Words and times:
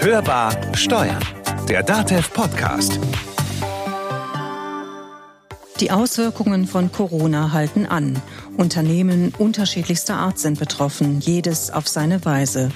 Hörbar 0.00 0.74
Steuern, 0.74 1.22
der 1.68 1.82
DATEV 1.82 2.32
Podcast. 2.32 2.98
Die 5.80 5.90
Auswirkungen 5.90 6.66
von 6.66 6.90
Corona 6.90 7.52
halten 7.52 7.86
an. 7.86 8.20
Unternehmen 8.56 9.32
unterschiedlichster 9.38 10.16
Art 10.16 10.38
sind 10.38 10.58
betroffen, 10.58 11.20
jedes 11.20 11.70
auf 11.70 11.86
seine 11.86 12.24
Weise. 12.24 12.70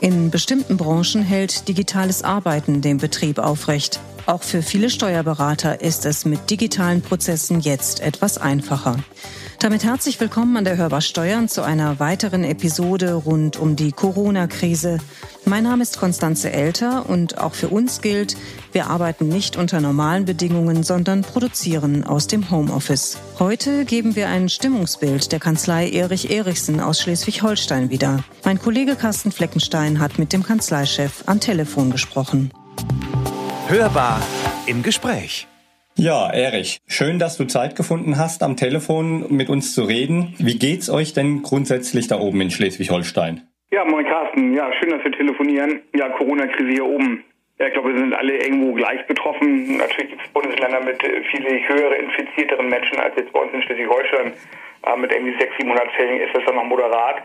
In 0.00 0.30
bestimmten 0.30 0.76
Branchen 0.76 1.22
hält 1.22 1.68
digitales 1.68 2.22
Arbeiten 2.22 2.82
den 2.82 2.98
Betrieb 2.98 3.38
aufrecht. 3.38 4.00
Auch 4.26 4.42
für 4.42 4.60
viele 4.60 4.90
Steuerberater 4.90 5.80
ist 5.80 6.04
es 6.04 6.24
mit 6.24 6.50
digitalen 6.50 7.00
Prozessen 7.00 7.60
jetzt 7.60 8.00
etwas 8.00 8.38
einfacher. 8.38 8.96
Damit 9.60 9.84
herzlich 9.84 10.18
willkommen 10.18 10.56
an 10.56 10.64
der 10.64 10.76
Hörbar 10.76 11.00
Steuern 11.00 11.48
zu 11.48 11.62
einer 11.62 12.00
weiteren 12.00 12.42
Episode 12.42 13.14
rund 13.14 13.56
um 13.56 13.76
die 13.76 13.92
Corona-Krise. 13.92 14.98
Mein 15.44 15.62
Name 15.62 15.84
ist 15.84 15.98
Konstanze 15.98 16.52
Elter 16.52 17.08
und 17.08 17.38
auch 17.38 17.54
für 17.54 17.68
uns 17.68 18.02
gilt, 18.02 18.36
wir 18.72 18.88
arbeiten 18.88 19.28
nicht 19.28 19.56
unter 19.56 19.80
normalen 19.80 20.24
Bedingungen, 20.24 20.82
sondern 20.82 21.22
produzieren 21.22 22.02
aus 22.02 22.26
dem 22.26 22.50
Homeoffice. 22.50 23.18
Heute 23.38 23.84
geben 23.84 24.16
wir 24.16 24.28
ein 24.28 24.48
Stimmungsbild 24.48 25.30
der 25.30 25.38
Kanzlei 25.38 25.88
Erich 25.88 26.30
Erichsen 26.32 26.80
aus 26.80 27.00
Schleswig-Holstein 27.00 27.90
wieder. 27.90 28.24
Mein 28.44 28.60
Kollege 28.60 28.96
Carsten 28.96 29.30
Fleckenstein 29.30 30.00
hat 30.00 30.18
mit 30.18 30.32
dem 30.32 30.42
Kanzleichef 30.42 31.22
am 31.26 31.38
Telefon 31.38 31.92
gesprochen. 31.92 32.50
Hörbar 33.68 34.22
im 34.68 34.84
Gespräch. 34.84 35.48
Ja, 35.96 36.30
Erich, 36.32 36.78
schön, 36.86 37.18
dass 37.18 37.36
du 37.36 37.46
Zeit 37.46 37.74
gefunden 37.74 38.16
hast, 38.16 38.44
am 38.44 38.56
Telefon 38.56 39.26
mit 39.34 39.48
uns 39.48 39.74
zu 39.74 39.82
reden. 39.82 40.36
Wie 40.38 40.56
geht's 40.56 40.88
euch 40.88 41.14
denn 41.14 41.42
grundsätzlich 41.42 42.06
da 42.06 42.20
oben 42.20 42.40
in 42.42 42.52
Schleswig-Holstein? 42.52 43.42
Ja, 43.72 43.84
moin 43.84 44.06
Carsten. 44.06 44.54
Ja, 44.54 44.70
schön, 44.74 44.90
dass 44.90 45.02
wir 45.02 45.10
telefonieren. 45.10 45.82
Ja, 45.96 46.10
Corona-Krise 46.10 46.70
hier 46.70 46.86
oben. 46.86 47.24
Ja, 47.58 47.66
ich 47.66 47.72
glaube, 47.72 47.92
wir 47.92 47.98
sind 47.98 48.14
alle 48.14 48.36
irgendwo 48.36 48.72
gleich 48.72 49.04
betroffen. 49.08 49.78
Natürlich 49.78 50.10
gibt 50.10 50.22
es 50.22 50.28
Bundesländer 50.32 50.80
mit 50.82 51.02
äh, 51.02 51.24
viel 51.24 51.44
höhere 51.66 51.96
infizierteren 51.96 52.68
Menschen 52.68 53.00
als 53.00 53.16
jetzt 53.16 53.32
bei 53.32 53.40
uns 53.40 53.52
in 53.52 53.62
Schleswig-Holstein. 53.62 54.32
Äh, 54.84 54.96
mit 54.96 55.10
irgendwie 55.10 55.32
600, 55.40 55.58
700 55.58 55.90
Fällen 55.96 56.20
ist 56.20 56.36
das 56.36 56.44
dann 56.46 56.54
noch 56.54 56.64
moderat. 56.66 57.16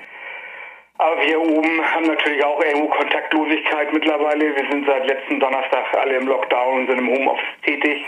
Aber 1.02 1.20
wir 1.20 1.42
oben 1.42 1.82
haben 1.84 2.06
natürlich 2.06 2.46
auch 2.46 2.64
irgendwo 2.64 2.90
Kontaktlosigkeit 2.90 3.92
mittlerweile. 3.92 4.56
Wir 4.56 4.70
sind 4.70 4.86
seit 4.86 5.04
letzten 5.08 5.40
Donnerstag 5.40 5.84
alle 5.98 6.16
im 6.16 6.28
Lockdown 6.28 6.82
und 6.82 6.88
sind 6.88 7.00
im 7.00 7.10
Homeoffice 7.10 7.62
tätig, 7.66 8.06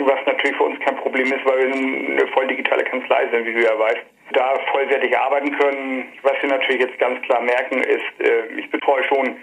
was 0.00 0.18
natürlich 0.26 0.54
für 0.54 0.64
uns 0.64 0.78
kein 0.80 0.96
Problem 0.96 1.32
ist, 1.32 1.42
weil 1.46 1.56
wir 1.56 1.74
eine 1.74 2.26
voll 2.34 2.46
digitale 2.46 2.84
Kanzlei 2.84 3.28
sind, 3.32 3.46
wie 3.46 3.54
du 3.54 3.62
ja 3.62 3.78
weißt. 3.78 4.02
Da 4.34 4.58
vollwertig 4.72 5.16
arbeiten 5.16 5.56
können. 5.56 6.12
Was 6.20 6.34
wir 6.42 6.50
natürlich 6.50 6.82
jetzt 6.82 6.98
ganz 6.98 7.18
klar 7.22 7.40
merken, 7.40 7.80
ist, 7.80 8.20
äh, 8.20 8.60
ich 8.60 8.70
betreue 8.70 9.04
schon 9.04 9.36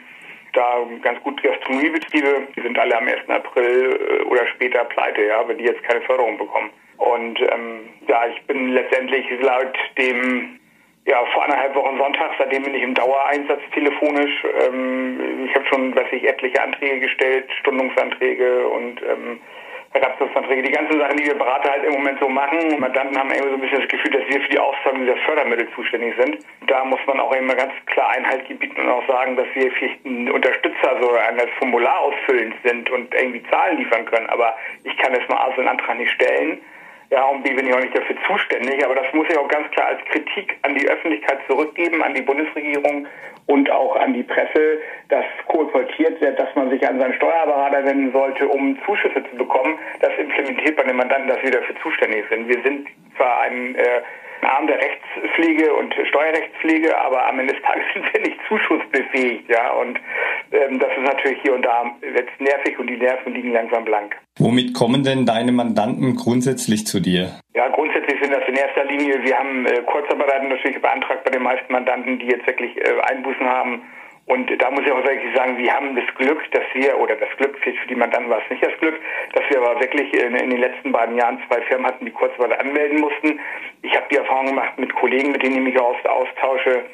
da 0.53 0.85
ganz 1.02 1.19
gut 1.23 1.41
Gastronomiebetriebe. 1.41 2.49
Die 2.55 2.61
sind 2.61 2.77
alle 2.77 2.95
am 2.95 3.07
1. 3.07 3.27
April 3.29 3.99
äh, 3.99 4.23
oder 4.25 4.45
später 4.45 4.83
pleite, 4.85 5.25
ja, 5.25 5.47
wenn 5.47 5.57
die 5.57 5.66
jetzt 5.66 5.81
keine 5.85 6.02
Förderung 6.02 6.38
bekommen. 6.38 6.69
Und 6.97 7.41
ähm, 7.41 7.89
ja, 8.07 8.27
ich 8.27 8.39
bin 8.45 8.73
letztendlich 8.73 9.25
laut 9.41 9.75
dem 9.97 10.60
ja, 11.05 11.25
vor 11.33 11.44
anderthalb 11.44 11.75
Wochen 11.75 11.97
Sonntag, 11.97 12.31
seitdem 12.38 12.63
bin 12.63 12.75
ich 12.75 12.83
im 12.83 12.94
Dauereinsatz 12.94 13.61
telefonisch. 13.73 14.44
Ähm, 14.61 15.47
ich 15.47 15.55
habe 15.55 15.66
schon, 15.66 15.95
weiß 15.95 16.07
ich, 16.11 16.23
etliche 16.23 16.61
Anträge 16.61 16.99
gestellt, 16.99 17.49
Stundungsanträge 17.59 18.67
und 18.67 19.02
ähm, 19.02 19.39
Ersatzungsanträge, 19.94 20.61
die 20.61 20.72
ganzen 20.72 20.99
Sachen, 20.99 21.17
die 21.17 21.25
wir 21.25 21.33
Berater 21.33 21.72
halt 21.72 21.83
im 21.83 21.94
Moment 21.94 22.19
so 22.22 22.29
machen. 22.29 22.79
Mandanten 22.79 23.17
haben 23.17 23.29
irgendwie 23.31 23.49
so 23.49 23.55
ein 23.55 23.61
bisschen 23.61 23.81
das 23.81 23.89
Gefühl, 23.89 24.11
dass 24.11 24.27
wir 24.29 24.41
für 24.41 24.49
die 24.49 24.59
Auszahlung 24.59 25.02
dieser 25.02 25.17
Fördermittel 25.17 25.67
zuständig 25.75 26.16
sind. 26.17 26.38
Da 26.67 26.85
muss 26.85 26.99
man 27.07 27.19
auch 27.19 27.33
immer 27.33 27.55
ganz 27.55 27.73
klar 27.88 28.11
Einhalt 28.11 28.47
gebieten 28.47 28.79
und 28.79 28.88
auch 28.88 29.05
sagen, 29.07 29.35
dass 29.35 29.47
wir 29.53 29.72
vielleicht 29.72 30.05
ein 30.05 30.31
Unterstützer 30.31 30.97
so 31.02 31.11
eines 31.11 31.49
Formular 31.59 31.99
ausfüllend 31.99 32.55
sind 32.63 32.89
und 32.89 33.13
irgendwie 33.13 33.44
Zahlen 33.49 33.79
liefern 33.79 34.05
können. 34.05 34.29
Aber 34.29 34.55
ich 34.83 34.95
kann 34.97 35.13
jetzt 35.13 35.29
mal 35.29 35.52
so 35.55 35.59
einen 35.59 35.67
Antrag 35.67 35.97
nicht 35.97 36.11
stellen 36.11 36.61
ja, 37.11 37.25
und 37.25 37.44
B 37.44 37.53
bin 37.53 37.67
ich 37.67 37.73
auch 37.73 37.79
nicht 37.79 37.95
dafür 37.95 38.16
zuständig, 38.25 38.83
aber 38.85 38.95
das 38.95 39.13
muss 39.13 39.27
ich 39.29 39.38
auch 39.38 39.47
ganz 39.49 39.69
klar 39.72 39.88
als 39.88 39.99
Kritik 40.05 40.57
an 40.61 40.75
die 40.75 40.88
Öffentlichkeit 40.88 41.39
zurückgeben, 41.45 42.01
an 42.01 42.13
die 42.13 42.22
Bundesregierung 42.22 43.05
und 43.47 43.69
auch 43.69 43.97
an 43.97 44.13
die 44.13 44.23
Presse, 44.23 44.79
dass 45.09 45.25
kolportiert 45.47 46.21
wird, 46.21 46.39
dass 46.39 46.55
man 46.55 46.69
sich 46.69 46.88
an 46.88 47.00
seinen 47.00 47.13
Steuerberater 47.16 47.83
wenden 47.83 48.13
sollte, 48.13 48.47
um 48.47 48.79
Zuschüsse 48.85 49.23
zu 49.29 49.35
bekommen. 49.35 49.77
Das 50.00 50.11
implementiert 50.17 50.77
bei 50.77 50.83
den 50.83 50.95
Mandanten, 50.95 51.27
dass 51.27 51.44
wir 51.44 51.51
dafür 51.51 51.75
zuständig 51.83 52.23
sind. 52.29 52.47
Wir 52.47 52.61
sind 52.63 52.88
zwar 53.17 53.41
ein 53.41 53.75
äh, 53.75 54.01
Arm 54.47 54.67
der 54.67 54.79
Rechtspflege 54.79 55.73
und 55.73 55.94
Steuerrechtspflege, 56.07 56.97
aber 56.97 57.27
am 57.27 57.39
Ende 57.39 57.53
des 57.53 57.63
Tages 57.63 57.83
sind 57.94 58.13
wir 58.13 58.21
nicht 58.21 58.39
zuschussbefähigt, 58.47 59.50
ja. 59.50 59.71
Und 59.71 60.00
das 60.51 60.91
ist 60.97 61.03
natürlich 61.03 61.39
hier 61.41 61.53
und 61.53 61.63
da 61.63 61.85
jetzt 62.01 62.39
nervig 62.39 62.78
und 62.78 62.88
die 62.88 62.97
Nerven 62.97 63.34
liegen 63.34 63.53
langsam 63.53 63.85
blank. 63.85 64.17
Womit 64.38 64.73
kommen 64.73 65.03
denn 65.03 65.25
deine 65.25 65.51
Mandanten 65.51 66.16
grundsätzlich 66.16 66.85
zu 66.85 67.00
dir? 67.00 67.39
Ja, 67.56 67.69
grundsätzlich 67.69 68.19
sind 68.22 68.34
das 68.34 68.47
in 68.47 68.56
erster 68.56 68.85
Linie, 68.85 69.23
wir 69.23 69.38
haben 69.38 69.66
äh, 69.66 69.81
Kurzarbeiten 69.84 70.50
natürlich 70.50 70.81
beantragt 70.81 71.23
bei 71.23 71.31
den 71.31 71.44
meisten 71.44 71.72
Mandanten, 71.72 72.19
die 72.19 72.28
jetzt 72.28 72.45
wirklich 72.45 72.75
äh, 72.78 73.00
Einbußen 73.01 73.45
haben 73.45 73.81
und 74.31 74.50
da 74.62 74.72
muss 74.72 74.85
ich 74.85 74.91
auch 74.91 75.03
wirklich 75.03 75.35
sagen, 75.35 75.57
wir 75.57 75.73
haben 75.73 75.95
das 75.95 76.06
Glück, 76.16 76.39
dass 76.51 76.63
wir, 76.73 76.97
oder 77.00 77.16
das 77.16 77.29
Glück, 77.38 77.57
für 77.57 77.72
die 77.88 77.95
Mandanten 77.95 78.29
war 78.29 78.41
es 78.41 78.50
nicht 78.50 78.66
das 78.66 78.78
Glück, 78.79 78.95
dass 79.33 79.44
wir 79.50 79.62
aber 79.62 79.79
wirklich 79.81 80.13
in, 80.13 80.35
in 80.35 80.51
den 80.51 80.59
letzten 80.59 80.91
beiden 80.91 81.18
Jahren 81.18 81.41
zwei 81.47 81.62
Firmen 81.63 81.88
hatten, 81.88 82.06
die 82.06 82.12
Kurzarbeit 82.12 82.59
anmelden 82.59 83.01
mussten. 83.01 83.39
Ich 83.81 83.94
habe 83.95 84.06
die 84.12 84.18
Erfahrung 84.18 84.47
gemacht 84.47 84.78
mit 84.78 84.94
Kollegen, 84.95 85.31
mit 85.31 85.44
denen 85.44 85.57
ich 85.57 85.73
mich 85.73 85.79
austausche, 85.79 86.85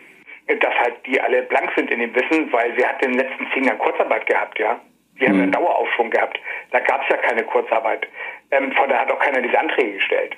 dass 0.48 0.74
halt 0.76 0.96
die 1.06 1.20
alle 1.20 1.44
blank 1.44 1.72
sind 1.76 1.92
in 1.92 2.00
dem 2.00 2.16
Wissen, 2.16 2.52
weil 2.52 2.76
wir 2.78 2.88
hatten 2.88 3.06
in 3.06 3.18
den 3.18 3.28
letzten 3.28 3.48
zehn 3.54 3.64
Jahren 3.66 3.80
Kurzarbeit 3.80 4.26
gehabt, 4.26 4.60
ja. 4.60 4.80
Wir 5.16 5.30
mhm. 5.30 5.34
haben 5.34 5.42
einen 5.44 5.52
Daueraufschwung 5.52 6.10
gehabt. 6.10 6.40
Da 6.72 6.80
gab 6.80 7.02
es 7.04 7.10
ja 7.10 7.18
keine 7.18 7.44
Kurzarbeit. 7.44 8.08
Ähm, 8.52 8.72
von 8.74 8.88
daher 8.90 9.02
hat 9.02 9.12
auch 9.12 9.20
keiner 9.20 9.42
diese 9.42 9.60
Anträge 9.60 9.94
gestellt. 9.94 10.38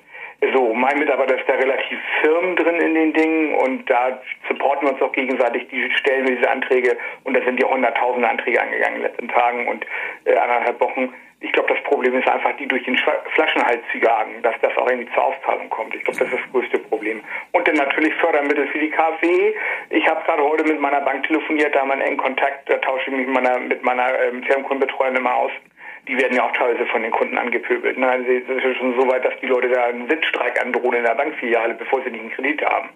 So, 0.54 0.74
mein 0.74 0.98
Mitarbeiter 0.98 1.38
ist 1.38 1.50
da 1.50 1.56
relativ 1.56 2.00
firm 2.22 2.56
drin 2.56 2.80
in 2.80 2.94
den 2.94 3.12
Dingen 3.12 3.56
und 3.56 3.90
da 3.90 4.22
supporten 4.48 4.88
wir 4.88 4.94
uns 4.94 5.02
auch 5.02 5.12
gegenseitig, 5.12 5.68
die 5.68 5.92
stellen 5.92 6.26
wir 6.26 6.38
diese 6.38 6.50
Anträge 6.50 6.98
und 7.26 7.36
da 7.36 7.44
sind 7.44 7.60
ja 7.60 7.68
hunderttausende 7.68 8.30
Anträge 8.30 8.62
angegangen 8.62 8.96
in 8.96 9.02
den 9.02 9.12
letzten 9.12 9.28
Tagen 9.28 9.68
und 9.68 9.86
äh, 10.24 10.36
anderthalb 10.36 10.80
Wochen. 10.80 11.14
Ich 11.42 11.54
glaube, 11.54 11.74
das 11.74 11.82
Problem 11.84 12.14
ist 12.16 12.28
einfach, 12.28 12.56
die 12.58 12.68
durch 12.68 12.84
den 12.84 12.98
Flaschenhals 12.98 13.80
zu 13.92 13.98
jagen, 13.98 14.42
dass 14.42 14.56
das 14.62 14.76
auch 14.76 14.90
irgendwie 14.90 15.10
zur 15.14 15.24
Auszahlung 15.24 15.70
kommt. 15.70 15.96
Ich 15.96 16.04
glaube, 16.04 16.20
das 16.20 16.28
ist 16.28 16.38
das 16.38 16.52
größte 16.52 16.80
Problem. 16.80 17.22
Und 17.54 17.66
dann 17.66 17.76
natürlich 17.76 18.14
Fördermittel 18.16 18.68
für 18.68 18.80
die 18.80 18.90
KfW. 18.90 19.54
Ich 19.90 20.06
habe 20.08 20.22
gerade 20.26 20.44
heute 20.44 20.66
mit 20.66 20.82
meiner 20.82 21.00
Bank 21.00 21.26
telefoniert, 21.26 21.74
da 21.74 21.82
haben 21.82 21.90
wir 21.90 21.94
einen 21.94 22.02
engen 22.02 22.18
Kontakt, 22.18 22.70
da 22.70 22.76
tausche 22.78 23.10
ich 23.10 23.16
mich 23.16 23.26
mit 23.28 23.36
meiner, 23.36 23.60
mit 23.60 23.84
meiner 23.84 24.20
ähm, 24.20 24.44
Firmenkundenbetreuung 24.44 25.16
immer 25.16 25.36
aus 25.36 25.52
die 26.08 26.18
werden 26.18 26.36
ja 26.36 26.44
auch 26.44 26.52
teilweise 26.54 26.88
von 26.88 27.04
den 27.04 27.12
Kunden 27.12 27.38
angepöbelt. 27.38 27.98
Ne? 27.98 28.10
Also 28.10 28.26
es 28.32 28.50
ist 28.50 28.64
ja 28.64 28.74
schon 28.76 29.00
so 29.00 29.08
weit, 29.08 29.24
dass 29.24 29.40
die 29.42 29.46
Leute 29.46 29.70
da 29.70 29.86
einen 29.86 30.10
Sitzstreik 30.10 30.60
androhen 30.60 30.98
in 30.98 31.04
der 31.04 31.14
Bankfiliale, 31.14 31.76
bevor 31.76 32.02
sie 32.04 32.10
nicht 32.10 32.22
einen 32.22 32.32
Kredit 32.32 32.66
haben. 32.66 32.90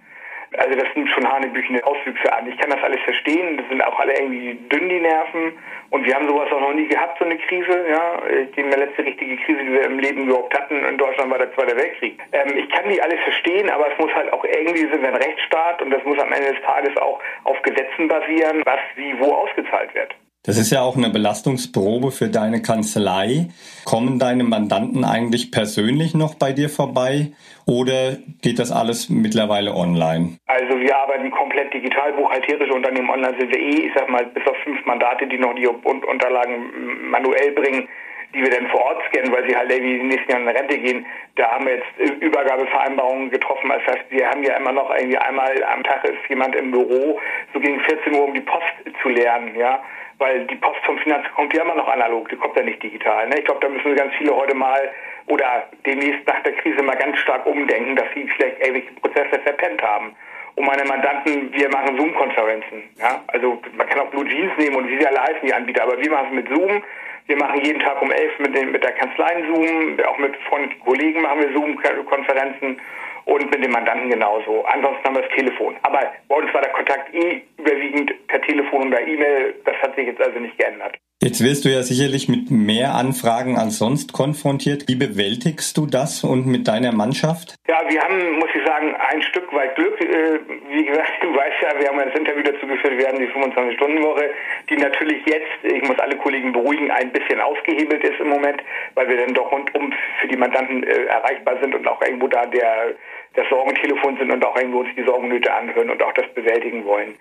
Also 0.57 0.75
das 0.75 0.87
nimmt 0.95 1.09
schon 1.09 1.27
hanebüchene 1.27 1.83
Auswüchse 1.83 2.31
an. 2.31 2.47
Ich 2.47 2.57
kann 2.57 2.69
das 2.69 2.83
alles 2.83 3.01
verstehen. 3.01 3.57
Das 3.57 3.67
sind 3.69 3.83
auch 3.83 3.99
alle 3.99 4.13
irgendwie 4.13 4.55
dünn, 4.69 4.89
die 4.89 4.99
Nerven. 4.99 5.53
Und 5.89 6.05
wir 6.05 6.15
haben 6.15 6.27
sowas 6.27 6.51
auch 6.51 6.61
noch 6.61 6.73
nie 6.73 6.87
gehabt, 6.87 7.19
so 7.19 7.25
eine 7.25 7.37
Krise. 7.37 7.85
Ja, 7.89 8.21
die 8.55 8.61
letzte 8.61 9.05
richtige 9.05 9.37
Krise, 9.37 9.63
die 9.63 9.73
wir 9.73 9.85
im 9.85 9.99
Leben 9.99 10.23
überhaupt 10.23 10.53
hatten 10.53 10.83
in 10.85 10.97
Deutschland, 10.97 11.31
war 11.31 11.37
der 11.37 11.53
Zweite 11.53 11.75
Weltkrieg. 11.75 12.19
Ähm, 12.31 12.57
ich 12.57 12.69
kann 12.69 12.89
die 12.89 13.01
alles 13.01 13.19
verstehen, 13.21 13.69
aber 13.69 13.91
es 13.91 13.97
muss 13.97 14.13
halt 14.13 14.31
auch 14.33 14.43
irgendwie, 14.43 14.87
sind 14.87 15.01
wir 15.01 15.09
ein 15.09 15.15
Rechtsstaat 15.15 15.81
und 15.81 15.91
das 15.91 16.03
muss 16.03 16.19
am 16.19 16.31
Ende 16.31 16.53
des 16.53 16.61
Tages 16.63 16.95
auch 16.97 17.19
auf 17.43 17.61
Gesetzen 17.61 18.07
basieren, 18.07 18.61
was 18.65 18.79
wie 18.95 19.17
wo 19.19 19.33
ausgezahlt 19.33 19.93
wird. 19.93 20.15
Das 20.45 20.57
ist 20.57 20.71
ja 20.71 20.81
auch 20.81 20.97
eine 20.97 21.09
Belastungsprobe 21.09 22.11
für 22.11 22.27
deine 22.27 22.61
Kanzlei. 22.61 23.47
Kommen 23.85 24.19
deine 24.19 24.43
Mandanten 24.43 25.05
eigentlich 25.05 25.51
persönlich 25.51 26.13
noch 26.15 26.35
bei 26.35 26.51
dir 26.51 26.67
vorbei 26.67 27.31
oder 27.65 28.17
geht 28.41 28.59
das 28.59 28.69
alles 28.69 29.09
mittlerweile 29.09 29.73
online? 29.73 30.35
Also 30.47 30.77
wir 30.77 30.97
arbeiten 30.97 31.31
komplett 31.31 31.73
digital, 31.73 32.11
buchhalterische 32.11 32.73
Unternehmen 32.73 33.09
online 33.09 33.39
sind 33.39 33.55
wir 33.55 33.59
eh, 33.59 33.87
ich 33.87 33.93
sag 33.95 34.09
mal, 34.09 34.25
bis 34.25 34.45
auf 34.45 34.57
fünf 34.65 34.85
Mandate, 34.85 35.27
die 35.27 35.37
noch 35.37 35.55
die 35.55 35.65
Unterlagen 35.65 37.09
manuell 37.09 37.53
bringen 37.53 37.87
die 38.33 38.41
wir 38.41 38.49
dann 38.49 38.67
vor 38.69 38.81
Ort 38.81 39.03
scannen, 39.07 39.31
weil 39.31 39.47
sie 39.47 39.55
halt 39.55 39.71
irgendwie 39.71 39.99
den 39.99 40.07
nächsten 40.07 40.31
Jahren 40.31 40.47
in 40.47 40.57
Rente 40.57 40.79
gehen. 40.79 41.05
Da 41.35 41.51
haben 41.51 41.67
wir 41.67 41.75
jetzt 41.75 42.19
Übergabevereinbarungen 42.19 43.29
getroffen. 43.29 43.69
Das 43.69 43.85
heißt, 43.85 44.05
wir 44.09 44.27
haben 44.27 44.41
ja 44.41 44.57
immer 44.57 44.71
noch 44.71 44.89
irgendwie 44.89 45.19
einmal 45.19 45.63
am 45.65 45.83
Tag 45.83 46.03
ist 46.05 46.17
jemand 46.29 46.55
im 46.55 46.71
Büro, 46.71 47.19
so 47.53 47.59
gegen 47.59 47.79
14 47.81 48.15
Uhr, 48.15 48.23
um 48.23 48.33
die 48.33 48.41
Post 48.41 48.73
zu 49.03 49.09
lernen, 49.09 49.55
ja 49.55 49.83
weil 50.23 50.45
die 50.45 50.55
Post 50.55 50.79
vom 50.85 50.97
Finanzamt 50.99 51.35
kommt 51.35 51.53
ja 51.53 51.63
immer 51.63 51.75
noch 51.75 51.87
analog, 51.87 52.29
die 52.29 52.37
kommt 52.37 52.55
ja 52.55 52.63
nicht 52.63 52.81
digital. 52.81 53.27
Ne? 53.27 53.39
Ich 53.39 53.45
glaube, 53.45 53.59
da 53.59 53.67
müssen 53.67 53.93
ganz 53.95 54.13
viele 54.15 54.33
heute 54.33 54.55
mal 54.55 54.89
oder 55.27 55.67
demnächst 55.85 56.25
nach 56.25 56.41
der 56.43 56.53
Krise 56.53 56.81
mal 56.81 56.95
ganz 56.95 57.17
stark 57.19 57.45
umdenken, 57.45 57.97
dass 57.97 58.05
sie 58.13 58.27
vielleicht 58.29 58.59
irgendwelche 58.59 58.93
Prozesse 59.01 59.39
verpennt 59.43 59.81
haben. 59.81 60.15
Und 60.55 60.65
meine 60.65 60.85
Mandanten, 60.85 61.51
wir 61.53 61.69
machen 61.69 61.97
Zoom-Konferenzen. 61.97 62.83
Ja? 62.99 63.21
Also 63.27 63.61
man 63.75 63.87
kann 63.89 63.99
auch 63.99 64.11
Blue 64.11 64.25
Jeans 64.25 64.51
nehmen 64.57 64.77
und 64.77 64.87
wie 64.87 64.97
sie 64.97 65.05
alle 65.05 65.21
heißen, 65.21 65.41
die 65.43 65.53
Anbieter, 65.53 65.83
aber 65.83 65.99
wir 65.99 66.09
machen 66.09 66.27
es 66.29 66.33
mit 66.35 66.47
Zoom. 66.47 66.83
Wir 67.25 67.37
machen 67.37 67.59
jeden 67.61 67.79
Tag 67.79 68.01
um 68.01 68.11
elf 68.11 68.39
mit, 68.39 68.55
den, 68.55 68.71
mit 68.71 68.83
der 68.83 68.91
Kanzlei 68.93 69.43
Zoom, 69.47 69.97
auch 70.07 70.17
mit 70.17 70.35
und 70.51 70.79
Kollegen 70.81 71.21
machen 71.21 71.39
wir 71.41 71.53
Zoom-Konferenzen. 71.53 72.79
Und 73.25 73.49
mit 73.51 73.63
dem 73.63 73.71
Mandanten 73.71 74.09
genauso. 74.09 74.63
Ansonsten 74.65 75.03
haben 75.03 75.15
wir 75.15 75.23
das 75.23 75.35
Telefon. 75.35 75.75
Aber 75.83 75.99
bei 76.27 76.35
uns 76.35 76.53
war 76.53 76.61
der 76.61 76.71
Kontakt 76.71 77.13
eh 77.13 77.41
überwiegend 77.57 78.11
per 78.27 78.41
Telefon 78.41 78.87
oder 78.87 79.01
E-Mail. 79.01 79.55
Das 79.65 79.75
hat 79.77 79.95
sich 79.95 80.07
jetzt 80.07 80.21
also 80.21 80.39
nicht 80.39 80.57
geändert. 80.57 80.97
Jetzt 81.23 81.41
wirst 81.41 81.63
du 81.63 81.69
ja 81.69 81.83
sicherlich 81.83 82.27
mit 82.27 82.51
mehr 82.51 82.95
Anfragen 82.95 83.55
als 83.57 83.77
sonst 83.77 84.11
konfrontiert. 84.11 84.89
Wie 84.89 84.95
bewältigst 84.95 85.77
du 85.77 85.85
das 85.85 86.25
und 86.25 86.45
mit 86.47 86.67
deiner 86.67 86.91
Mannschaft? 86.91 87.55
Ja, 87.65 87.79
wir 87.87 88.01
haben, 88.01 88.39
muss 88.39 88.49
ich 88.53 88.61
sagen, 88.67 88.93
ein 88.93 89.21
Stück 89.21 89.47
weit 89.53 89.73
Glück. 89.75 90.01
Äh, 90.01 90.39
wie 90.67 90.83
gesagt, 90.83 91.13
du 91.21 91.33
weißt 91.33 91.61
ja, 91.61 91.79
wir 91.79 91.87
haben 91.87 91.99
ein 91.99 92.11
Interview 92.11 92.43
dazu 92.43 92.67
geführt, 92.67 92.97
wir 92.97 93.07
haben 93.07 93.19
die 93.19 93.29
25-Stunden-Woche, 93.31 94.31
die 94.69 94.75
natürlich 94.75 95.25
jetzt, 95.25 95.47
ich 95.63 95.87
muss 95.87 95.97
alle 95.99 96.17
Kollegen 96.17 96.51
beruhigen, 96.51 96.91
ein 96.91 97.13
bisschen 97.13 97.39
ausgehebelt 97.39 98.03
ist 98.03 98.19
im 98.19 98.27
Moment, 98.27 98.61
weil 98.95 99.07
wir 99.07 99.15
dann 99.15 99.33
doch 99.33 99.49
rundum 99.49 99.93
für 100.19 100.27
die 100.27 100.35
Mandanten 100.35 100.83
äh, 100.83 101.05
erreichbar 101.05 101.55
sind 101.61 101.73
und 101.73 101.87
auch 101.87 102.01
irgendwo 102.01 102.27
da 102.27 102.45
der, 102.47 102.95
das 103.35 103.47
Sorgentelefon 103.47 104.17
sind 104.17 104.29
und 104.29 104.43
auch 104.43 104.57
irgendwo 104.57 104.79
uns 104.79 104.89
die 104.97 105.05
Sorgennöte 105.05 105.53
anhören 105.53 105.89
und 105.89 106.03
auch 106.03 106.13
das 106.15 106.27
bewältigen 106.33 106.83
wollen. 106.83 107.15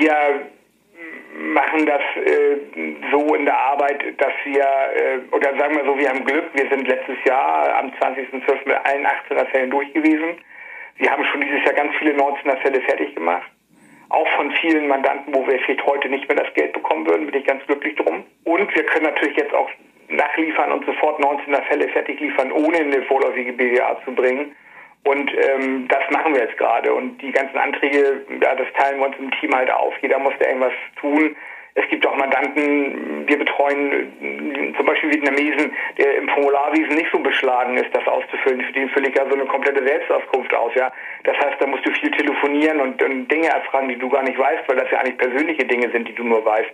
Wir 0.00 0.50
machen 1.40 1.86
das 1.86 2.02
äh, 2.16 2.56
so 3.10 3.34
in 3.34 3.46
der 3.46 3.58
Arbeit, 3.58 4.02
dass 4.18 4.32
wir, 4.44 4.62
äh, 4.62 5.34
oder 5.34 5.56
sagen 5.56 5.76
wir 5.76 5.84
so, 5.84 5.98
wir 5.98 6.08
haben 6.08 6.24
Glück, 6.24 6.44
wir 6.52 6.68
sind 6.68 6.86
letztes 6.86 7.16
Jahr 7.24 7.76
am 7.78 7.90
20.12. 7.90 8.66
mit 8.66 8.76
allen 8.84 9.06
18er 9.06 9.46
Fällen 9.46 9.70
durch 9.70 9.92
gewesen. 9.92 10.38
Wir 10.96 11.10
haben 11.10 11.24
schon 11.24 11.40
dieses 11.40 11.64
Jahr 11.64 11.74
ganz 11.74 11.94
viele 11.96 12.12
19er 12.12 12.56
Fälle 12.58 12.80
fertig 12.82 13.14
gemacht. 13.14 13.50
Auch 14.10 14.28
von 14.36 14.50
vielen 14.52 14.88
Mandanten, 14.88 15.34
wo 15.34 15.46
wir 15.46 15.58
vielleicht 15.60 15.86
heute 15.86 16.08
nicht 16.08 16.28
mehr 16.28 16.36
das 16.42 16.52
Geld 16.54 16.72
bekommen 16.72 17.06
würden, 17.06 17.26
bin 17.26 17.40
ich 17.40 17.46
ganz 17.46 17.64
glücklich 17.66 17.94
drum. 17.96 18.24
Und 18.44 18.74
wir 18.74 18.84
können 18.84 19.06
natürlich 19.06 19.36
jetzt 19.36 19.54
auch 19.54 19.70
nachliefern 20.08 20.72
und 20.72 20.84
sofort 20.84 21.20
19er 21.20 21.62
Fälle 21.62 21.88
fertig 21.88 22.20
liefern, 22.20 22.52
ohne 22.52 22.78
eine 22.78 23.02
vorläufige 23.02 23.52
BWA 23.52 23.98
zu 24.04 24.12
bringen. 24.12 24.54
Und 25.04 25.32
ähm, 25.34 25.88
das 25.88 26.02
machen 26.10 26.34
wir 26.34 26.42
jetzt 26.42 26.58
gerade. 26.58 26.92
Und 26.92 27.18
die 27.22 27.32
ganzen 27.32 27.56
Anträge, 27.56 28.22
ja, 28.42 28.54
das 28.54 28.66
teilen 28.74 29.00
wir 29.00 29.06
uns 29.06 29.16
im 29.18 29.30
Team 29.32 29.54
halt 29.54 29.70
auf. 29.70 29.94
Jeder 30.02 30.18
muss 30.18 30.34
da 30.38 30.46
irgendwas 30.46 30.74
tun. 31.00 31.36
Es 31.74 31.88
gibt 31.88 32.04
auch 32.06 32.16
Mandanten, 32.16 33.26
wir 33.28 33.38
betreuen 33.38 33.92
äh, 34.20 34.76
zum 34.76 34.86
Beispiel 34.86 35.12
Vietnamesen, 35.12 35.72
der 35.98 36.16
im 36.16 36.28
Formularwesen 36.28 36.96
nicht 36.96 37.10
so 37.12 37.18
beschlagen 37.20 37.76
ist, 37.76 37.94
das 37.94 38.06
auszufüllen. 38.06 38.60
Für 38.60 38.72
den 38.72 38.90
fülle 38.90 39.08
ich 39.08 39.14
ja 39.14 39.24
so 39.26 39.34
eine 39.34 39.46
komplette 39.46 39.86
Selbstauskunft 39.86 40.52
aus, 40.52 40.72
ja. 40.74 40.92
Das 41.24 41.36
heißt, 41.38 41.60
da 41.60 41.66
musst 41.66 41.86
du 41.86 41.92
viel 41.92 42.10
telefonieren 42.10 42.80
und, 42.80 43.02
und 43.02 43.28
Dinge 43.28 43.48
erfragen, 43.48 43.88
die 43.88 43.96
du 43.96 44.08
gar 44.08 44.22
nicht 44.22 44.38
weißt, 44.38 44.68
weil 44.68 44.76
das 44.76 44.90
ja 44.90 44.98
eigentlich 44.98 45.18
persönliche 45.18 45.64
Dinge 45.64 45.90
sind, 45.90 46.08
die 46.08 46.14
du 46.14 46.24
nur 46.24 46.44
weißt. 46.44 46.72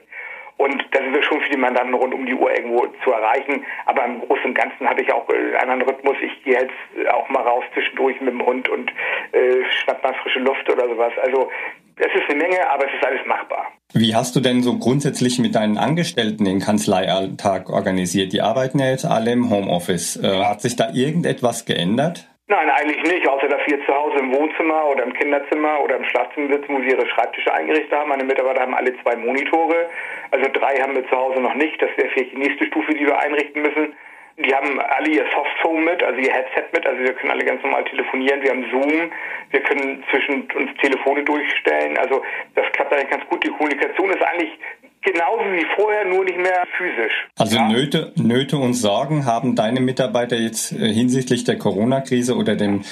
Und 0.57 0.83
da 0.93 1.01
sind 1.01 1.13
wir 1.13 1.23
schon 1.23 1.41
für 1.41 1.51
die 1.51 1.59
Mandanten 1.59 1.95
rund 1.95 2.15
um 2.15 2.25
die 2.25 2.35
Uhr 2.35 2.51
irgendwo 2.51 2.87
zu 3.05 3.13
erreichen. 3.13 3.65
Aber 3.85 4.05
im 4.05 4.21
Großen 4.21 4.47
und 4.47 4.55
Ganzen 4.55 4.89
habe 4.89 5.03
ich 5.03 5.13
auch 5.13 5.29
einen 5.29 5.55
anderen 5.55 5.83
Rhythmus. 5.83 6.17
Ich 6.23 6.45
gehe 6.45 6.55
jetzt 6.55 7.09
auch 7.11 7.29
mal 7.29 7.43
raus 7.43 7.65
zwischendurch 7.75 8.21
mit 8.21 8.33
dem 8.33 8.45
Hund 8.45 8.69
und 8.69 8.91
äh, 9.33 9.65
schnapp 9.83 10.03
mal 10.03 10.15
frische 10.15 10.39
Luft 10.41 10.69
oder 10.71 10.89
sowas. 10.89 11.13
Also 11.23 11.51
es 11.97 12.15
ist 12.15 12.29
eine 12.29 12.39
Menge, 12.39 12.69
aber 12.71 12.87
es 12.87 12.95
ist 12.95 13.05
alles 13.05 13.27
machbar. 13.27 13.73
Wie 13.93 14.15
hast 14.15 14.37
du 14.37 14.41
denn 14.41 14.63
so 14.63 14.79
grundsätzlich 14.79 15.39
mit 15.39 15.55
deinen 15.55 15.79
Angestellten 15.79 16.45
den 16.45 16.61
Kanzleialltag 16.61 17.71
organisiert? 17.71 18.33
Die 18.33 18.43
arbeiten 18.43 18.79
ja 18.79 18.91
jetzt 18.91 19.05
alle 19.05 19.33
im 19.33 19.51
Homeoffice. 19.51 20.17
Äh, 20.17 20.45
hat 20.45 20.61
sich 20.61 20.77
da 20.77 20.91
irgendetwas 20.93 21.65
geändert? 21.65 22.29
Nein, 22.49 22.71
eigentlich 22.71 23.03
nicht, 23.03 23.27
außer 23.27 23.49
dass 23.49 23.67
wir 23.67 23.85
zu 23.85 23.93
Hause 23.93 24.19
im 24.19 24.33
Wohnzimmer 24.33 24.87
oder 24.87 25.03
im 25.03 25.13
Kinderzimmer 25.15 25.81
oder 25.81 25.97
im 25.97 26.05
Schlafzimmer 26.05 26.55
sitzen, 26.55 26.77
wo 26.77 26.81
sie 26.81 26.91
ihre 26.91 27.05
Schreibtische 27.09 27.53
eingerichtet 27.53 27.91
haben. 27.93 28.09
Meine 28.09 28.23
Mitarbeiter 28.23 28.61
haben 28.61 28.75
alle 28.75 28.97
zwei 29.03 29.17
Monitore. 29.17 29.91
Also 30.31 30.49
drei 30.53 30.77
haben 30.77 30.95
wir 30.95 31.05
zu 31.09 31.17
Hause 31.17 31.41
noch 31.41 31.55
nicht. 31.55 31.83
Das 31.83 31.91
wäre 31.97 32.09
vielleicht 32.11 32.31
die 32.31 32.39
nächste 32.39 32.67
Stufe, 32.67 32.95
die 32.95 33.05
wir 33.05 33.19
einrichten 33.19 33.63
müssen. 33.63 33.97
Die 34.39 34.55
haben 34.55 34.79
alle 34.79 35.09
ihr 35.09 35.27
Softphone 35.35 35.83
mit, 35.83 36.05
also 36.05 36.21
ihr 36.21 36.33
Headset 36.33 36.67
mit, 36.73 36.87
also 36.87 37.03
wir 37.03 37.15
können 37.15 37.33
alle 37.33 37.45
ganz 37.45 37.63
normal 37.65 37.85
telefonieren. 37.85 38.41
Wir 38.43 38.51
haben 38.51 38.71
Zoom, 38.71 39.11
wir 39.51 39.61
können 39.63 40.05
zwischen 40.11 40.49
uns 40.53 40.71
Telefone 40.81 41.25
durchstellen. 41.25 41.99
Also 41.99 42.23
das 42.55 42.71
klappt 42.73 42.93
eigentlich 42.93 43.11
ganz 43.11 43.27
gut. 43.27 43.43
Die 43.43 43.51
Kommunikation 43.51 44.11
ist 44.11 44.23
eigentlich 44.23 44.57
genauso 45.07 45.45
wie 45.53 45.65
vorher, 45.77 46.05
nur 46.05 46.25
nicht 46.25 46.39
mehr 46.39 46.65
physisch. 46.77 47.29
Also 47.39 47.57
ja? 47.57 47.69
Nöte, 47.69 48.13
Nöte 48.17 48.57
und 48.57 48.75
Sorgen 48.75 49.25
haben 49.25 49.55
deine 49.55 49.81
Mitarbeiter 49.81 50.37
jetzt 50.37 50.73
äh, 50.73 50.93
hinsichtlich 50.93 51.45
der 51.45 51.59
Corona-Krise 51.59 52.37
oder 52.37 52.57
dem, 52.57 52.83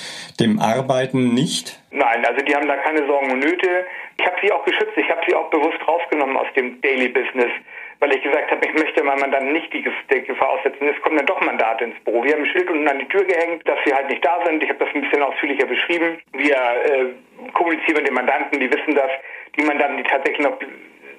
dem 0.40 0.60
Arbeiten 0.60 1.34
nicht? 1.34 1.80
Nein, 1.90 2.24
also 2.24 2.44
die 2.44 2.54
haben 2.54 2.66
da 2.66 2.76
keine 2.76 3.06
Sorgen 3.06 3.32
und 3.32 3.40
Nöte. 3.40 3.86
Ich 4.18 4.26
habe 4.26 4.36
sie 4.42 4.52
auch 4.52 4.64
geschützt, 4.64 4.96
ich 4.96 5.08
habe 5.10 5.20
sie 5.26 5.34
auch 5.34 5.50
bewusst 5.50 5.78
rausgenommen 5.86 6.36
aus 6.36 6.46
dem 6.56 6.80
Daily 6.80 7.08
Business, 7.08 7.50
weil 7.98 8.12
ich 8.14 8.22
gesagt 8.22 8.50
habe, 8.50 8.64
ich 8.64 8.74
möchte 8.74 9.02
meinem 9.02 9.20
Mandanten 9.20 9.52
nicht 9.52 9.72
die 9.72 9.82
Gefahr 9.82 10.50
aussetzen. 10.50 10.88
Es 10.88 11.00
kommen 11.02 11.16
dann 11.16 11.26
doch 11.26 11.40
Mandate 11.40 11.84
ins 11.84 11.98
Büro. 12.04 12.22
Wir 12.22 12.34
haben 12.34 12.42
ein 12.42 12.50
Schild 12.50 12.70
unten 12.70 12.86
an 12.86 12.98
die 12.98 13.08
Tür 13.08 13.24
gehängt, 13.24 13.66
dass 13.68 13.78
sie 13.84 13.92
halt 13.92 14.08
nicht 14.08 14.24
da 14.24 14.38
sind. 14.44 14.62
Ich 14.62 14.68
habe 14.68 14.84
das 14.84 14.94
ein 14.94 15.02
bisschen 15.02 15.22
ausführlicher 15.22 15.66
beschrieben. 15.66 16.18
Wir 16.32 16.56
äh, 16.56 17.50
kommunizieren 17.52 17.98
mit 17.98 18.06
den 18.06 18.14
Mandanten, 18.14 18.60
die 18.60 18.70
wissen 18.70 18.94
das. 18.94 19.10
Die 19.58 19.64
Mandanten, 19.64 19.98
die 19.98 20.04
tatsächlich 20.04 20.46
noch 20.46 20.58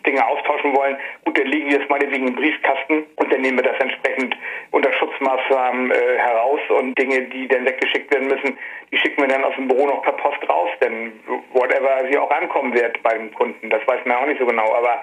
Dinge 0.05 0.25
austauschen 0.25 0.75
wollen, 0.75 0.97
gut, 1.23 1.37
dann 1.37 1.47
legen 1.47 1.69
wir 1.69 1.81
es 1.81 1.89
meinetwegen 1.89 2.27
im 2.27 2.35
Briefkasten 2.35 3.05
und 3.15 3.31
dann 3.31 3.41
nehmen 3.41 3.57
wir 3.57 3.71
das 3.71 3.79
entsprechend 3.79 4.35
unter 4.71 4.91
Schutzmaßnahmen 4.93 5.91
äh, 5.91 6.17
heraus. 6.17 6.59
Und 6.69 6.97
Dinge, 6.97 7.21
die 7.23 7.47
dann 7.47 7.65
weggeschickt 7.65 8.13
werden 8.13 8.27
müssen, 8.27 8.57
die 8.91 8.97
schicken 8.97 9.21
wir 9.21 9.27
dann 9.27 9.43
aus 9.43 9.55
dem 9.55 9.67
Büro 9.67 9.87
noch 9.87 10.01
per 10.03 10.13
Post 10.13 10.47
raus, 10.49 10.69
denn 10.81 11.13
whatever 11.53 12.07
sie 12.09 12.17
auch 12.17 12.31
ankommen 12.31 12.73
wird 12.73 13.01
beim 13.03 13.33
Kunden, 13.33 13.69
das 13.69 13.85
weiß 13.87 14.05
man 14.05 14.17
auch 14.17 14.25
nicht 14.25 14.39
so 14.39 14.45
genau, 14.45 14.73
aber 14.73 15.01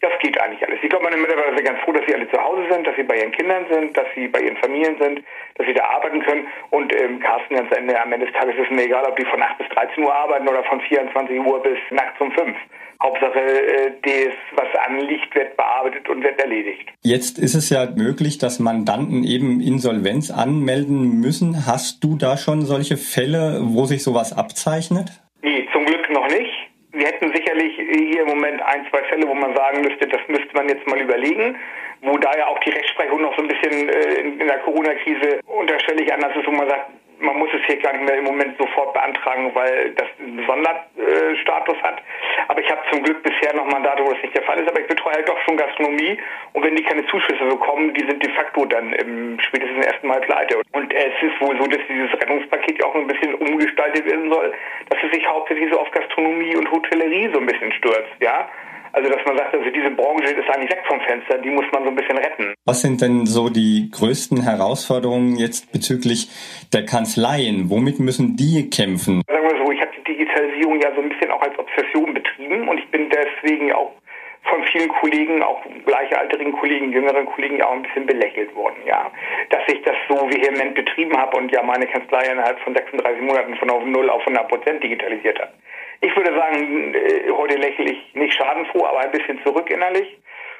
das 0.00 0.12
geht 0.20 0.40
eigentlich 0.40 0.62
alles. 0.66 0.78
Ich 0.82 0.88
glaube, 0.88 1.04
meine 1.04 1.16
Mitarbeiter 1.16 1.54
sind 1.54 1.64
ganz 1.64 1.80
froh, 1.80 1.92
dass 1.92 2.04
sie 2.06 2.14
alle 2.14 2.30
zu 2.30 2.38
Hause 2.42 2.62
sind, 2.70 2.86
dass 2.86 2.96
sie 2.96 3.02
bei 3.02 3.16
ihren 3.16 3.32
Kindern 3.32 3.66
sind, 3.70 3.96
dass 3.96 4.06
sie 4.14 4.28
bei 4.28 4.40
ihren 4.40 4.56
Familien 4.58 4.96
sind, 5.00 5.22
dass 5.56 5.66
sie 5.66 5.74
da 5.74 5.84
arbeiten 5.84 6.22
können. 6.22 6.46
Und 6.70 6.94
ähm, 6.94 7.20
Carsten, 7.20 7.56
ganz 7.56 7.74
Ende, 7.76 8.00
am 8.00 8.12
Ende 8.12 8.26
des 8.26 8.34
Tages 8.34 8.54
ist 8.56 8.70
es 8.70 8.70
mir 8.70 8.84
egal, 8.84 9.04
ob 9.04 9.16
die 9.16 9.24
von 9.24 9.42
8 9.42 9.58
bis 9.58 9.68
13 9.68 10.04
Uhr 10.04 10.14
arbeiten 10.14 10.48
oder 10.48 10.62
von 10.64 10.80
24 10.80 11.40
Uhr 11.40 11.62
bis 11.62 11.78
nachts 11.90 12.20
um 12.20 12.30
5. 12.32 12.56
Hauptsache, 13.00 13.38
äh, 13.38 13.92
das, 14.02 14.34
was 14.56 14.68
anliegt, 14.86 15.32
wird 15.34 15.56
bearbeitet 15.56 16.08
und 16.08 16.22
wird 16.24 16.40
erledigt. 16.40 16.88
Jetzt 17.02 17.38
ist 17.38 17.54
es 17.54 17.70
ja 17.70 17.86
möglich, 17.94 18.38
dass 18.38 18.58
Mandanten 18.58 19.22
eben 19.22 19.60
Insolvenz 19.60 20.30
anmelden 20.32 21.20
müssen. 21.20 21.66
Hast 21.66 22.02
du 22.02 22.16
da 22.16 22.36
schon 22.36 22.62
solche 22.62 22.96
Fälle, 22.96 23.60
wo 23.62 23.84
sich 23.84 24.02
sowas 24.02 24.36
abzeichnet? 24.36 25.10
Nee, 25.42 25.68
zum 25.72 25.84
Glück 25.84 26.10
noch 26.10 26.26
nicht. 26.26 26.47
Hätten 27.18 27.34
sicherlich 27.34 27.74
hier 27.74 28.22
im 28.22 28.28
Moment 28.28 28.62
ein, 28.62 28.86
zwei 28.90 29.02
Fälle, 29.04 29.26
wo 29.26 29.34
man 29.34 29.52
sagen 29.56 29.80
müsste, 29.80 30.06
das 30.06 30.20
müsste 30.28 30.54
man 30.54 30.68
jetzt 30.68 30.86
mal 30.86 31.00
überlegen 31.00 31.56
wo 32.02 32.16
da 32.18 32.30
ja 32.36 32.46
auch 32.46 32.58
die 32.60 32.70
Rechtsprechung 32.70 33.20
noch 33.20 33.34
so 33.36 33.42
ein 33.42 33.48
bisschen 33.48 33.88
äh, 33.88 34.14
in, 34.20 34.40
in 34.40 34.46
der 34.46 34.58
Corona-Krise 34.60 35.40
unterschwellig 35.46 36.12
anders 36.12 36.36
ist, 36.36 36.46
wo 36.46 36.52
man 36.52 36.68
sagt, 36.68 36.90
man 37.20 37.36
muss 37.38 37.50
es 37.52 37.64
hier 37.66 37.76
gar 37.78 37.92
nicht 37.92 38.04
mehr 38.04 38.18
im 38.18 38.24
Moment 38.24 38.56
sofort 38.58 38.92
beantragen, 38.92 39.50
weil 39.54 39.90
das 39.92 40.06
einen 40.18 40.44
Sonderstatus 40.46 41.76
hat. 41.82 42.02
Aber 42.48 42.60
ich 42.60 42.70
habe 42.70 42.80
zum 42.90 43.02
Glück 43.02 43.22
bisher 43.22 43.54
noch 43.54 43.66
Mandate, 43.66 44.04
wo 44.04 44.12
das 44.12 44.22
nicht 44.22 44.34
der 44.34 44.42
Fall 44.42 44.58
ist. 44.58 44.68
Aber 44.68 44.80
ich 44.80 44.86
betreue 44.86 45.14
halt 45.14 45.28
doch 45.28 45.38
schon 45.42 45.56
Gastronomie. 45.56 46.18
Und 46.52 46.64
wenn 46.64 46.76
die 46.76 46.82
keine 46.82 47.06
Zuschüsse 47.06 47.44
bekommen, 47.44 47.94
die 47.94 48.04
sind 48.06 48.22
de 48.22 48.32
facto 48.32 48.64
dann 48.64 48.92
im 48.92 49.38
spätestens 49.40 49.84
ersten 49.86 50.06
Mal 50.06 50.20
pleite. 50.20 50.60
Und 50.72 50.92
es 50.94 51.22
ist 51.22 51.40
wohl 51.40 51.56
so, 51.58 51.66
dass 51.66 51.80
dieses 51.88 52.12
Rettungspaket 52.14 52.84
auch 52.84 52.94
ein 52.94 53.06
bisschen 53.06 53.34
umgestaltet 53.34 54.04
werden 54.06 54.30
soll, 54.32 54.52
dass 54.88 55.02
es 55.02 55.12
sich 55.12 55.26
hauptsächlich 55.26 55.70
so 55.72 55.80
auf 55.80 55.90
Gastronomie 55.90 56.56
und 56.56 56.70
Hotellerie 56.70 57.30
so 57.32 57.40
ein 57.40 57.46
bisschen 57.46 57.72
stürzt, 57.72 58.14
ja. 58.20 58.48
Also 58.92 59.10
dass 59.10 59.24
man 59.24 59.36
sagt, 59.36 59.54
also 59.54 59.70
diese 59.70 59.90
Branche 59.90 60.32
ist 60.32 60.48
eigentlich 60.50 60.70
weg 60.70 60.82
vom 60.86 61.00
Fenster, 61.00 61.38
die 61.38 61.50
muss 61.50 61.66
man 61.72 61.84
so 61.84 61.90
ein 61.90 61.96
bisschen 61.96 62.18
retten. 62.18 62.54
Was 62.64 62.80
sind 62.80 63.00
denn 63.00 63.26
so 63.26 63.48
die 63.48 63.90
größten 63.92 64.42
Herausforderungen 64.42 65.36
jetzt 65.36 65.72
bezüglich 65.72 66.28
der 66.72 66.84
Kanzleien? 66.84 67.70
Womit 67.70 68.00
müssen 68.00 68.36
die 68.36 68.70
kämpfen? 68.70 69.22
Sagen 69.26 69.48
wir 69.48 69.64
so, 69.64 69.72
ich 69.72 69.80
habe 69.80 69.90
die 69.98 70.12
Digitalisierung 70.12 70.80
ja 70.80 70.94
so 70.94 71.02
ein 71.02 71.08
bisschen 71.08 71.30
auch 71.30 71.42
als 71.42 71.58
Obsession 71.58 72.14
betrieben 72.14 72.68
und 72.68 72.78
ich 72.78 72.88
bin 72.90 73.10
deswegen 73.10 73.72
auch 73.72 73.92
von 74.48 74.64
vielen 74.64 74.88
Kollegen, 74.88 75.42
auch 75.42 75.62
gleichaltrigen 75.84 76.52
Kollegen, 76.52 76.92
jüngeren 76.92 77.26
Kollegen 77.26 77.62
auch 77.62 77.72
ein 77.72 77.82
bisschen 77.82 78.06
belächelt 78.06 78.54
worden, 78.54 78.78
ja. 78.86 79.10
Dass 79.50 79.62
ich 79.68 79.82
das 79.82 79.96
so 80.08 80.16
vehement 80.30 80.74
betrieben 80.74 81.16
habe 81.16 81.36
und 81.36 81.52
ja 81.52 81.62
meine 81.62 81.86
Kanzlei 81.86 82.24
innerhalb 82.32 82.58
von 82.60 82.74
36 82.74 83.22
Monaten 83.22 83.56
von 83.56 83.70
auf 83.70 83.84
0 83.84 84.10
auf 84.10 84.20
100 84.20 84.48
Prozent 84.48 84.82
digitalisiert 84.82 85.38
habe. 85.38 85.52
Ich 86.00 86.14
würde 86.16 86.32
sagen, 86.34 86.94
äh, 86.94 87.30
heute 87.30 87.56
lächle 87.56 87.90
ich 87.90 88.14
nicht 88.14 88.34
schadenfroh, 88.34 88.84
aber 88.84 89.00
ein 89.00 89.10
bisschen 89.10 89.42
zurück 89.44 89.68
innerlich 89.70 90.18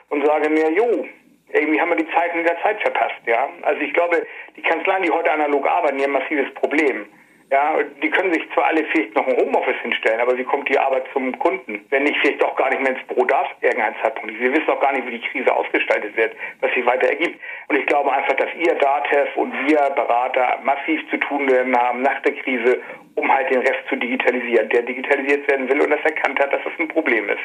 und 0.09 0.27
sage 0.27 0.49
mir, 0.51 0.71
jo, 0.73 1.07
irgendwie 1.53 1.81
haben 1.81 1.91
wir 1.91 1.97
die 1.97 2.11
Zeiten 2.11 2.45
der 2.45 2.61
Zeit 2.63 2.81
verpasst, 2.81 3.21
ja. 3.27 3.49
Also 3.63 3.81
ich 3.81 3.93
glaube, 3.93 4.27
die 4.57 4.63
Kanzleien, 4.63 5.03
die 5.03 5.11
heute 5.11 5.33
analog 5.33 5.67
arbeiten, 5.67 5.99
die 5.99 6.05
haben 6.05 6.17
ein 6.17 6.23
massives 6.23 6.53
Problem. 6.55 7.07
Ja, 7.51 7.79
die 8.03 8.11
können 8.11 8.33
sich 8.33 8.43
zwar 8.53 8.67
alle 8.67 8.85
vielleicht 8.93 9.15
noch 9.15 9.27
ein 9.27 9.37
Homeoffice 9.37 9.81
hinstellen, 9.81 10.21
aber 10.21 10.37
wie 10.37 10.45
kommt 10.45 10.69
die 10.69 10.79
Arbeit 10.79 11.05
zum 11.15 11.37
Kunden? 11.39 11.81
Wenn 11.89 12.07
ich 12.07 12.19
vielleicht 12.21 12.45
auch 12.45 12.55
gar 12.57 12.69
nicht 12.69 12.83
mehr 12.83 12.93
ins 12.93 13.07
Büro 13.07 13.25
darf, 13.25 13.49
irgendein 13.63 13.95
Zeitpunkt. 14.03 14.39
Wir 14.39 14.53
wissen 14.53 14.69
auch 14.69 14.81
gar 14.81 14.93
nicht, 14.93 15.07
wie 15.07 15.19
die 15.19 15.27
Krise 15.29 15.55
ausgestaltet 15.55 16.15
wird, 16.15 16.37
was 16.61 16.71
sich 16.75 16.85
weiter 16.85 17.09
ergibt. 17.09 17.41
Und 17.69 17.79
ich 17.79 17.87
glaube 17.87 18.13
einfach, 18.13 18.35
dass 18.35 18.51
ihr 18.55 18.75
DATEV 18.75 19.37
und 19.37 19.53
wir 19.67 19.79
Berater 19.97 20.59
massiv 20.63 21.01
zu 21.11 21.17
tun 21.17 21.49
haben 21.75 22.03
nach 22.03 22.21
der 22.21 22.35
Krise, 22.35 22.81
um 23.15 23.33
halt 23.33 23.49
den 23.51 23.61
Rest 23.61 23.81
zu 23.89 23.97
digitalisieren, 23.97 24.69
der 24.69 24.83
digitalisiert 24.83 25.49
werden 25.49 25.71
will 25.71 25.81
und 25.81 25.91
das 25.91 26.01
erkannt 26.05 26.39
hat, 26.41 26.53
dass 26.53 26.61
das 26.65 26.73
ein 26.79 26.89
Problem 26.89 27.31
ist. 27.31 27.41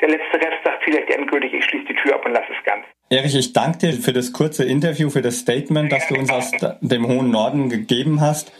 Der 0.00 0.08
letzte 0.08 0.38
Rest 0.38 0.62
sagt 0.64 0.84
vielleicht 0.84 1.10
endgültig, 1.10 1.52
ich 1.52 1.64
schließe 1.64 1.86
die 1.86 1.94
Tür 1.94 2.14
ab 2.14 2.24
und 2.24 2.32
lasse 2.32 2.52
es 2.56 2.64
ganz. 2.64 2.84
Erich, 3.10 3.36
ich 3.36 3.52
danke 3.52 3.78
dir 3.78 3.92
für 3.94 4.12
das 4.12 4.32
kurze 4.32 4.64
Interview, 4.64 5.10
für 5.10 5.20
das 5.20 5.40
Statement, 5.40 5.90
das 5.90 6.06
du 6.06 6.14
uns 6.14 6.30
aus 6.30 6.52
dem 6.80 7.06
hohen 7.06 7.30
Norden 7.30 7.68
gegeben 7.68 8.20
hast. 8.20 8.52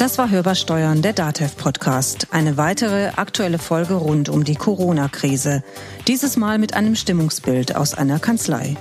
Das 0.00 0.16
war 0.16 0.30
Hörbar 0.30 0.54
Steuern, 0.54 1.02
der 1.02 1.12
DATEV 1.12 1.58
Podcast. 1.58 2.28
Eine 2.30 2.56
weitere 2.56 3.08
aktuelle 3.16 3.58
Folge 3.58 3.92
rund 3.92 4.30
um 4.30 4.44
die 4.44 4.54
Corona-Krise. 4.54 5.62
Dieses 6.08 6.38
Mal 6.38 6.56
mit 6.56 6.72
einem 6.72 6.96
Stimmungsbild 6.96 7.76
aus 7.76 7.92
einer 7.92 8.18
Kanzlei. 8.18 8.78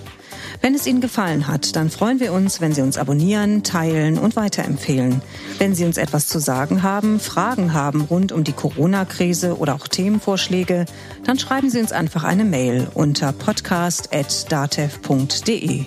Wenn 0.62 0.76
es 0.76 0.88
Ihnen 0.88 1.02
gefallen 1.02 1.48
hat, 1.48 1.76
dann 1.76 1.90
freuen 1.90 2.22
wir 2.22 2.32
uns, 2.32 2.62
wenn 2.62 2.72
Sie 2.72 2.82
uns 2.82 2.98
abonnieren, 2.98 3.64
teilen 3.64 4.18
und 4.18 4.38
weiterempfehlen. 4.38 5.22
Wenn 5.58 5.76
Sie 5.76 5.84
uns 5.84 5.98
etwas 5.98 6.30
zu 6.30 6.40
sagen 6.40 6.84
haben, 6.84 7.20
Fragen 7.20 7.74
haben 7.74 8.00
rund 8.00 8.32
um 8.32 8.46
die 8.46 8.54
Corona-Krise 8.54 9.58
oder 9.58 9.76
auch 9.76 9.90
Themenvorschläge, 9.90 10.86
dann 11.26 11.38
schreiben 11.38 11.70
Sie 11.70 11.82
uns 11.82 11.92
einfach 11.92 12.24
eine 12.24 12.46
Mail 12.46 12.88
unter 12.94 13.34
podcast.datev.de. 13.34 15.86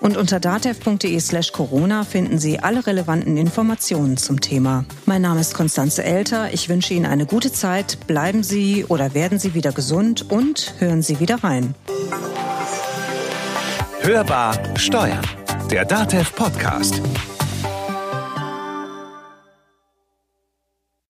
Und 0.00 0.16
unter 0.16 0.40
datev.de 0.40 1.18
slash 1.20 1.52
Corona 1.52 2.04
finden 2.04 2.38
Sie 2.38 2.58
alle 2.58 2.86
relevanten 2.86 3.36
Informationen 3.36 4.16
zum 4.16 4.40
Thema. 4.40 4.84
Mein 5.04 5.22
Name 5.22 5.40
ist 5.40 5.54
Konstanze 5.54 6.04
Elter. 6.04 6.52
Ich 6.52 6.68
wünsche 6.68 6.94
Ihnen 6.94 7.06
eine 7.06 7.26
gute 7.26 7.52
Zeit. 7.52 7.98
Bleiben 8.06 8.42
Sie 8.42 8.84
oder 8.84 9.14
werden 9.14 9.38
Sie 9.38 9.54
wieder 9.54 9.72
gesund 9.72 10.30
und 10.30 10.74
hören 10.78 11.02
Sie 11.02 11.20
wieder 11.20 11.42
rein. 11.42 11.74
Hörbar 14.00 14.56
Steuern. 14.76 15.24
Der 15.70 15.84
Datev 15.84 16.32
Podcast. 16.34 17.02